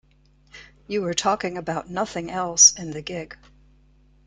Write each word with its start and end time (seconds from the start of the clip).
You 0.87 1.03
were 1.03 1.13
talking 1.13 1.59
about 1.59 1.91
nothing 1.91 2.31
else 2.31 2.73
in 2.73 2.89
the 2.89 3.03
gig. 3.03 3.37